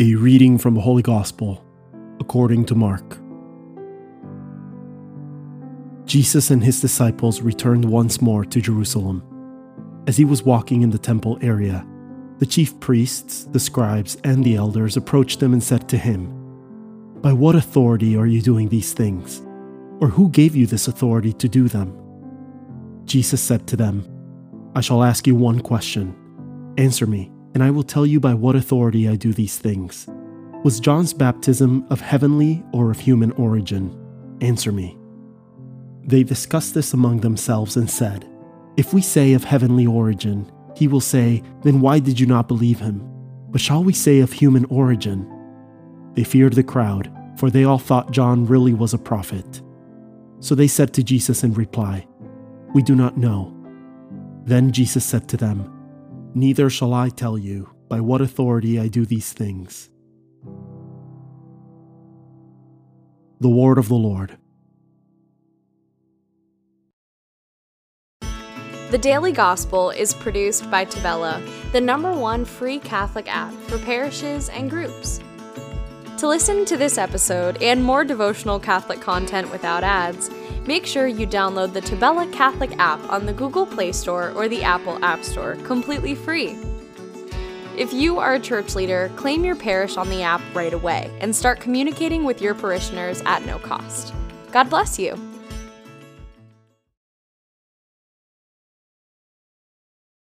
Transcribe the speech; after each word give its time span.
A 0.00 0.14
reading 0.14 0.58
from 0.58 0.74
the 0.76 0.80
Holy 0.80 1.02
Gospel 1.02 1.64
according 2.20 2.66
to 2.66 2.76
Mark. 2.76 3.18
Jesus 6.06 6.52
and 6.52 6.62
his 6.62 6.80
disciples 6.80 7.42
returned 7.42 7.84
once 7.84 8.22
more 8.22 8.44
to 8.44 8.60
Jerusalem. 8.60 9.24
As 10.06 10.16
he 10.16 10.24
was 10.24 10.44
walking 10.44 10.82
in 10.82 10.90
the 10.90 10.98
temple 10.98 11.36
area, 11.42 11.84
the 12.38 12.46
chief 12.46 12.78
priests, 12.78 13.46
the 13.46 13.58
scribes, 13.58 14.16
and 14.22 14.44
the 14.44 14.54
elders 14.54 14.96
approached 14.96 15.42
him 15.42 15.52
and 15.52 15.64
said 15.64 15.88
to 15.88 15.98
him, 15.98 16.28
By 17.20 17.32
what 17.32 17.56
authority 17.56 18.16
are 18.16 18.28
you 18.28 18.40
doing 18.40 18.68
these 18.68 18.92
things? 18.92 19.42
Or 20.00 20.06
who 20.06 20.30
gave 20.30 20.54
you 20.54 20.68
this 20.68 20.86
authority 20.86 21.32
to 21.32 21.48
do 21.48 21.66
them? 21.66 21.92
Jesus 23.04 23.42
said 23.42 23.66
to 23.66 23.74
them, 23.76 24.06
I 24.76 24.80
shall 24.80 25.02
ask 25.02 25.26
you 25.26 25.34
one 25.34 25.58
question. 25.58 26.14
Answer 26.78 27.08
me 27.08 27.32
and 27.54 27.62
I 27.62 27.70
will 27.70 27.82
tell 27.82 28.06
you 28.06 28.20
by 28.20 28.34
what 28.34 28.56
authority 28.56 29.08
I 29.08 29.16
do 29.16 29.32
these 29.32 29.58
things. 29.58 30.06
Was 30.64 30.80
John's 30.80 31.14
baptism 31.14 31.86
of 31.88 32.00
heavenly 32.00 32.64
or 32.72 32.90
of 32.90 32.98
human 32.98 33.30
origin? 33.32 33.96
Answer 34.40 34.72
me. 34.72 34.98
They 36.04 36.22
discussed 36.22 36.74
this 36.74 36.92
among 36.92 37.20
themselves 37.20 37.76
and 37.76 37.88
said, 37.88 38.28
If 38.76 38.92
we 38.92 39.02
say 39.02 39.34
of 39.34 39.44
heavenly 39.44 39.86
origin, 39.86 40.50
he 40.76 40.88
will 40.88 41.00
say, 41.00 41.42
Then 41.62 41.80
why 41.80 41.98
did 41.98 42.18
you 42.18 42.26
not 42.26 42.48
believe 42.48 42.80
him? 42.80 43.02
But 43.50 43.60
shall 43.60 43.84
we 43.84 43.92
say 43.92 44.20
of 44.20 44.32
human 44.32 44.64
origin? 44.66 45.30
They 46.14 46.24
feared 46.24 46.54
the 46.54 46.62
crowd, 46.62 47.10
for 47.38 47.50
they 47.50 47.64
all 47.64 47.78
thought 47.78 48.10
John 48.10 48.46
really 48.46 48.74
was 48.74 48.94
a 48.94 48.98
prophet. 48.98 49.62
So 50.40 50.54
they 50.54 50.66
said 50.66 50.92
to 50.94 51.02
Jesus 51.02 51.44
in 51.44 51.54
reply, 51.54 52.06
We 52.74 52.82
do 52.82 52.94
not 52.94 53.16
know. 53.16 53.54
Then 54.44 54.72
Jesus 54.72 55.04
said 55.04 55.28
to 55.28 55.36
them, 55.36 55.77
Neither 56.34 56.70
shall 56.70 56.92
I 56.92 57.08
tell 57.08 57.38
you 57.38 57.70
by 57.88 58.00
what 58.00 58.20
authority 58.20 58.78
I 58.78 58.88
do 58.88 59.06
these 59.06 59.32
things. 59.32 59.90
The 63.40 63.48
Word 63.48 63.78
of 63.78 63.88
the 63.88 63.94
Lord. 63.94 64.36
The 68.90 68.98
Daily 68.98 69.32
Gospel 69.32 69.90
is 69.90 70.14
produced 70.14 70.70
by 70.70 70.86
Tabella, 70.86 71.46
the 71.72 71.80
number 71.80 72.10
one 72.10 72.44
free 72.44 72.78
Catholic 72.78 73.28
app 73.28 73.52
for 73.52 73.78
parishes 73.78 74.48
and 74.48 74.70
groups. 74.70 75.20
To 76.18 76.26
listen 76.26 76.64
to 76.64 76.76
this 76.76 76.98
episode 76.98 77.62
and 77.62 77.80
more 77.80 78.02
devotional 78.02 78.58
Catholic 78.58 79.00
content 79.00 79.52
without 79.52 79.84
ads, 79.84 80.30
make 80.66 80.84
sure 80.84 81.06
you 81.06 81.28
download 81.28 81.72
the 81.72 81.80
Tabella 81.80 82.32
Catholic 82.32 82.76
app 82.80 82.98
on 83.08 83.24
the 83.24 83.32
Google 83.32 83.64
Play 83.64 83.92
Store 83.92 84.32
or 84.32 84.48
the 84.48 84.64
Apple 84.64 84.98
App 85.04 85.22
Store 85.22 85.54
completely 85.62 86.16
free. 86.16 86.56
If 87.76 87.92
you 87.92 88.18
are 88.18 88.34
a 88.34 88.40
church 88.40 88.74
leader, 88.74 89.12
claim 89.14 89.44
your 89.44 89.54
parish 89.54 89.96
on 89.96 90.10
the 90.10 90.22
app 90.22 90.40
right 90.54 90.72
away 90.72 91.08
and 91.20 91.36
start 91.36 91.60
communicating 91.60 92.24
with 92.24 92.42
your 92.42 92.56
parishioners 92.56 93.22
at 93.24 93.46
no 93.46 93.60
cost. 93.60 94.12
God 94.50 94.68
bless 94.68 94.98
you. 94.98 95.16